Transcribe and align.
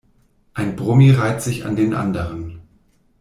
Ein 0.55 0.75
Brummi 0.75 1.11
reiht 1.11 1.43
sich 1.43 1.63
an 1.63 1.75
den 1.75 1.93
anderen. 1.93 2.63